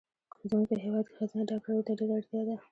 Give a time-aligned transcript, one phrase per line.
[0.49, 2.55] زمونږ په هېواد کې ښځېنه ډاکټرو ته ډېره اړتیا ده